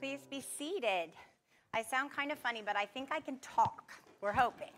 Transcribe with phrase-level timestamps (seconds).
[0.00, 1.10] Please be seated.
[1.72, 3.92] I sound kind of funny, but I think I can talk.
[4.20, 4.70] We're hoping.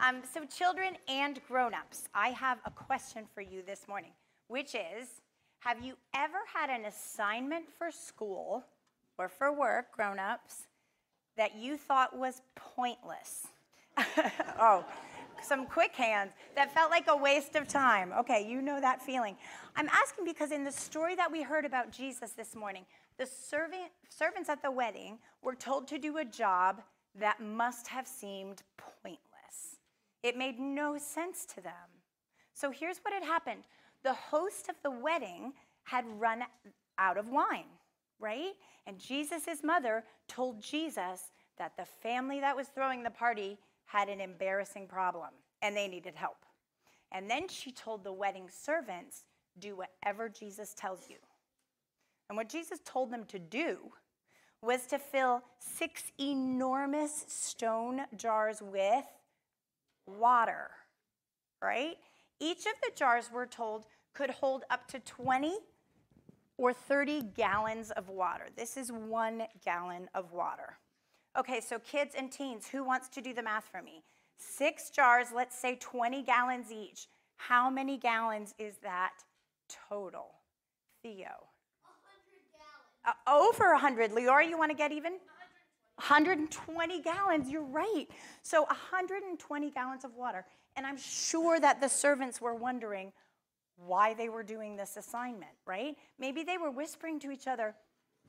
[0.00, 4.12] Um, so, children and grown ups, I have a question for you this morning,
[4.48, 5.20] which is
[5.60, 8.64] Have you ever had an assignment for school
[9.18, 10.66] or for work, grown ups,
[11.36, 13.46] that you thought was pointless?
[14.58, 14.84] oh,
[15.42, 18.12] some quick hands that felt like a waste of time.
[18.18, 19.36] Okay, you know that feeling.
[19.76, 22.84] I'm asking because in the story that we heard about Jesus this morning,
[23.22, 26.82] the servant, servants at the wedding were told to do a job
[27.14, 29.78] that must have seemed pointless.
[30.24, 32.02] It made no sense to them.
[32.52, 33.62] So here's what had happened
[34.02, 35.52] the host of the wedding
[35.84, 36.42] had run
[36.98, 37.70] out of wine,
[38.18, 38.54] right?
[38.88, 44.20] And Jesus' mother told Jesus that the family that was throwing the party had an
[44.20, 45.30] embarrassing problem
[45.62, 46.38] and they needed help.
[47.12, 49.26] And then she told the wedding servants,
[49.60, 51.18] do whatever Jesus tells you.
[52.28, 53.92] And what Jesus told them to do
[54.62, 59.04] was to fill six enormous stone jars with
[60.06, 60.70] water,
[61.60, 61.96] right?
[62.40, 65.58] Each of the jars, we're told, could hold up to 20
[66.58, 68.46] or 30 gallons of water.
[68.56, 70.78] This is one gallon of water.
[71.38, 74.04] Okay, so kids and teens, who wants to do the math for me?
[74.38, 77.08] Six jars, let's say 20 gallons each.
[77.36, 79.12] How many gallons is that
[79.88, 80.26] total?
[81.02, 81.51] Theo.
[83.04, 84.12] Uh, over 100.
[84.12, 85.12] Leora, you want to get even?
[85.96, 88.06] 120 gallons, you're right.
[88.42, 90.44] So 120 gallons of water.
[90.76, 93.12] And I'm sure that the servants were wondering
[93.76, 95.96] why they were doing this assignment, right?
[96.18, 97.74] Maybe they were whispering to each other,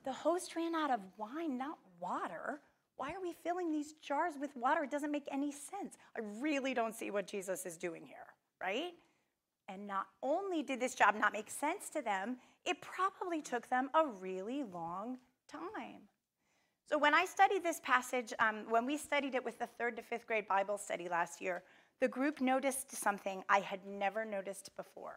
[0.04, 2.60] the host ran out of wine, not water.
[2.98, 4.84] Why are we filling these jars with water?
[4.84, 5.96] It doesn't make any sense.
[6.16, 8.18] I really don't see what Jesus is doing here,
[8.62, 8.94] right?
[9.74, 13.90] And not only did this job not make sense to them, it probably took them
[13.96, 16.02] a really long time.
[16.88, 20.04] So, when I studied this passage, um, when we studied it with the third to
[20.04, 21.64] fifth grade Bible study last year,
[22.00, 25.16] the group noticed something I had never noticed before.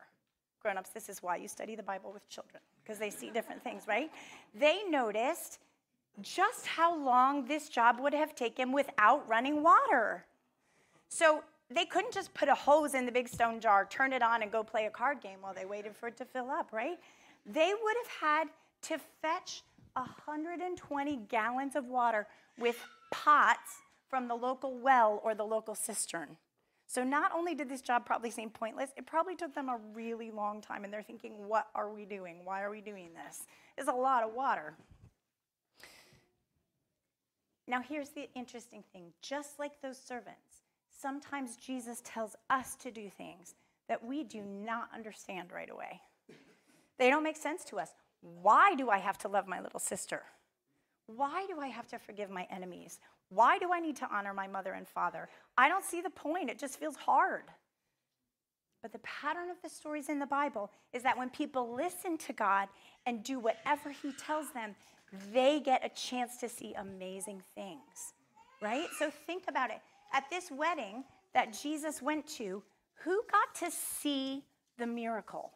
[0.63, 3.63] Grown ups, this is why you study the Bible with children, because they see different
[3.63, 4.11] things, right?
[4.55, 5.59] They noticed
[6.23, 10.25] just how long this job would have taken without running water.
[11.09, 14.43] So they couldn't just put a hose in the big stone jar, turn it on,
[14.43, 16.99] and go play a card game while they waited for it to fill up, right?
[17.45, 18.49] They would have had
[18.83, 19.63] to fetch
[19.95, 22.27] 120 gallons of water
[22.59, 22.77] with
[23.11, 23.79] pots
[24.09, 26.37] from the local well or the local cistern.
[26.87, 30.31] So not only did this job probably seem pointless, it probably took them a really
[30.31, 32.45] long time, and they're thinking, what are we doing?
[32.45, 33.47] Why are we doing this?
[33.77, 34.75] It's a lot of water.
[37.67, 40.56] Now, here's the interesting thing just like those servants,
[41.01, 43.55] sometimes Jesus tells us to do things
[43.89, 46.01] that we do not understand right away.
[46.99, 47.91] They don't make sense to us.
[48.21, 50.23] Why do I have to love my little sister?
[51.07, 52.99] Why do I have to forgive my enemies?
[53.29, 55.29] Why do I need to honor my mother and father?
[55.57, 56.51] I don't see the point.
[56.51, 57.45] It just feels hard.
[58.83, 62.33] But the pattern of the stories in the Bible is that when people listen to
[62.33, 62.69] God
[63.05, 64.75] and do whatever He tells them,
[65.33, 68.15] they get a chance to see amazing things,
[68.61, 68.87] right?
[68.99, 69.81] So think about it.
[70.17, 71.05] At this wedding
[71.35, 72.63] that Jesus went to,
[73.05, 74.45] who got to see
[74.79, 75.53] the miracle?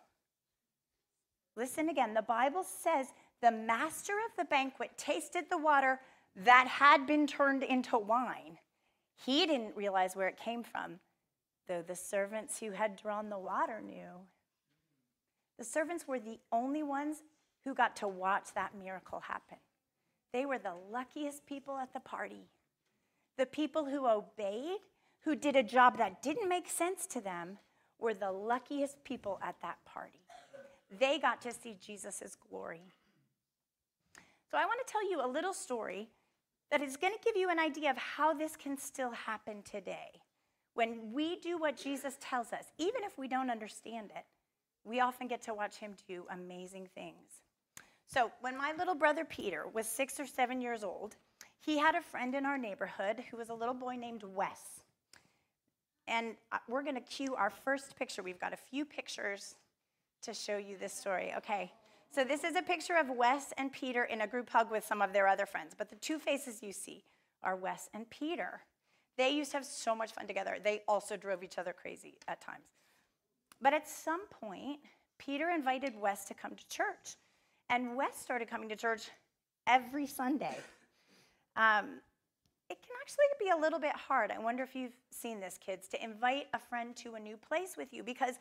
[1.56, 2.12] Listen again.
[2.12, 3.06] The Bible says
[3.40, 5.98] the master of the banquet tasted the water
[6.36, 8.58] that had been turned into wine.
[9.24, 11.00] He didn't realize where it came from,
[11.66, 14.26] though the servants who had drawn the water knew.
[15.58, 17.22] The servants were the only ones
[17.64, 19.56] who got to watch that miracle happen.
[20.34, 22.50] They were the luckiest people at the party.
[23.40, 24.80] The people who obeyed,
[25.24, 27.56] who did a job that didn't make sense to them,
[27.98, 30.20] were the luckiest people at that party.
[30.98, 32.82] They got to see Jesus' glory.
[34.50, 36.10] So I want to tell you a little story
[36.70, 40.20] that is going to give you an idea of how this can still happen today.
[40.74, 44.26] When we do what Jesus tells us, even if we don't understand it,
[44.84, 47.40] we often get to watch him do amazing things.
[48.06, 51.16] So, when my little brother Peter was six or seven years old,
[51.60, 54.80] he had a friend in our neighborhood who was a little boy named Wes.
[56.08, 58.22] And uh, we're going to cue our first picture.
[58.22, 59.54] We've got a few pictures
[60.22, 61.32] to show you this story.
[61.36, 61.70] Okay.
[62.12, 65.00] So, this is a picture of Wes and Peter in a group hug with some
[65.00, 65.74] of their other friends.
[65.78, 67.04] But the two faces you see
[67.44, 68.62] are Wes and Peter.
[69.16, 70.56] They used to have so much fun together.
[70.62, 72.64] They also drove each other crazy at times.
[73.62, 74.80] But at some point,
[75.18, 77.16] Peter invited Wes to come to church.
[77.68, 79.10] And Wes started coming to church
[79.66, 80.56] every Sunday.
[81.56, 82.00] Um,
[82.68, 84.30] it can actually be a little bit hard.
[84.30, 87.76] I wonder if you've seen this, kids, to invite a friend to a new place
[87.76, 88.36] with you because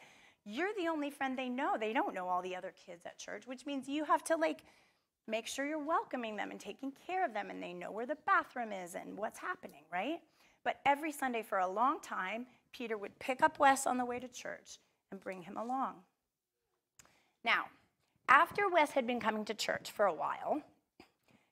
[0.45, 1.77] you're the only friend they know.
[1.79, 4.61] They don't know all the other kids at church, which means you have to like
[5.27, 8.17] make sure you're welcoming them and taking care of them and they know where the
[8.25, 10.19] bathroom is and what's happening, right?
[10.63, 14.19] But every Sunday for a long time, Peter would pick up Wes on the way
[14.19, 14.79] to church
[15.11, 15.95] and bring him along.
[17.43, 17.65] Now,
[18.27, 20.61] after Wes had been coming to church for a while,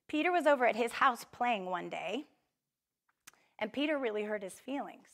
[0.08, 2.26] Peter was over at his house playing one day,
[3.60, 5.08] and Peter really hurt his feelings.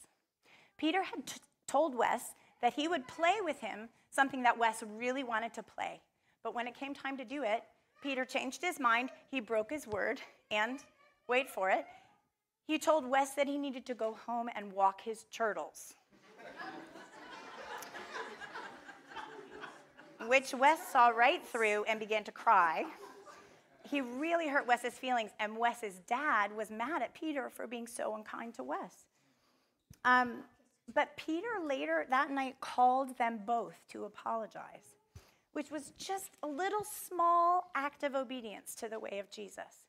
[0.78, 5.24] Peter had t- told Wes that he would play with him something that Wes really
[5.24, 6.02] wanted to play.
[6.44, 7.64] But when it came time to do it,
[8.02, 10.80] Peter changed his mind, he broke his word, and
[11.28, 11.86] wait for it,
[12.66, 15.96] he told Wes that he needed to go home and walk his turtles.
[20.28, 22.86] Which Wes saw right through and began to cry.
[23.90, 28.16] He really hurt Wes's feelings, and Wes's dad was mad at Peter for being so
[28.16, 29.08] unkind to Wes.
[30.06, 30.44] Um,
[30.94, 34.96] but Peter later that night called them both to apologize,
[35.54, 39.88] which was just a little small act of obedience to the way of Jesus.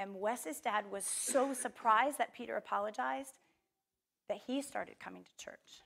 [0.00, 3.38] And Wes's dad was so surprised that Peter apologized
[4.28, 5.82] that he started coming to church.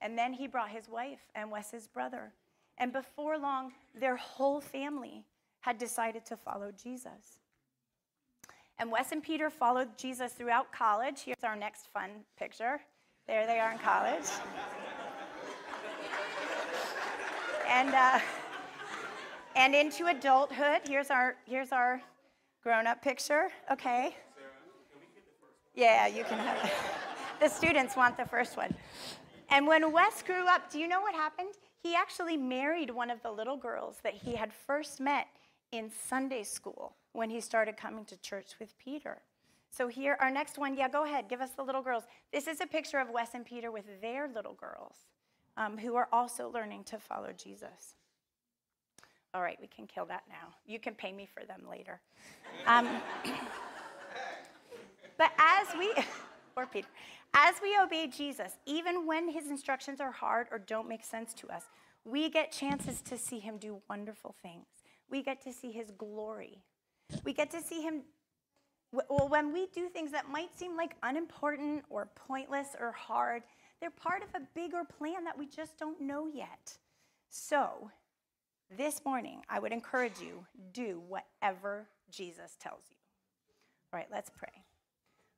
[0.00, 2.32] And then he brought his wife and Wes's brother.
[2.78, 5.24] And before long, their whole family
[5.62, 7.38] had decided to follow Jesus.
[8.78, 11.22] And Wes and Peter followed Jesus throughout college.
[11.24, 12.80] Here's our next fun picture.
[13.28, 14.24] There they are in college.
[17.68, 18.18] and, uh,
[19.54, 20.80] and into adulthood.
[20.86, 22.02] Here's our, here's our
[22.62, 23.48] grown up picture.
[23.70, 24.16] Okay.
[25.76, 26.72] Yeah, you can have it.
[27.40, 28.74] the students want the first one.
[29.48, 31.54] And when Wes grew up, do you know what happened?
[31.82, 35.28] He actually married one of the little girls that he had first met
[35.72, 39.22] in Sunday school when he started coming to church with Peter.
[39.70, 42.04] So here, our next one, yeah, go ahead, give us the little girls.
[42.32, 44.94] This is a picture of Wes and Peter with their little girls
[45.56, 47.94] um, who are also learning to follow Jesus.
[49.34, 50.54] All right, we can kill that now.
[50.66, 52.00] You can pay me for them later.
[52.66, 52.86] Um,
[55.16, 55.90] but as we,
[56.56, 56.88] or Peter,
[57.32, 61.48] as we obey Jesus, even when his instructions are hard or don't make sense to
[61.48, 61.64] us,
[62.04, 64.66] we get chances to see him do wonderful things.
[65.12, 66.58] We get to see his glory.
[67.24, 68.02] We get to see him
[68.92, 73.42] well, when we do things that might seem like unimportant or pointless or hard,
[73.80, 76.76] they're part of a bigger plan that we just don't know yet.
[77.30, 77.90] So,
[78.76, 80.44] this morning, I would encourage you
[80.74, 82.96] do whatever Jesus tells you.
[83.92, 84.62] All right, let's pray.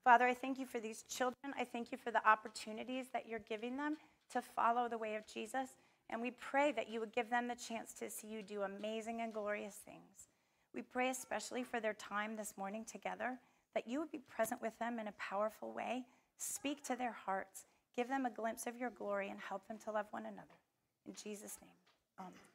[0.02, 1.54] Father, I thank you for these children.
[1.56, 3.96] I thank you for the opportunities that you're giving them
[4.32, 5.68] to follow the way of Jesus.
[6.10, 9.20] And we pray that you would give them the chance to see you do amazing
[9.20, 10.28] and glorious things.
[10.74, 13.38] We pray especially for their time this morning together,
[13.74, 16.04] that you would be present with them in a powerful way,
[16.36, 17.66] speak to their hearts,
[17.96, 20.58] give them a glimpse of your glory, and help them to love one another.
[21.06, 21.70] In Jesus' name,
[22.18, 22.53] amen.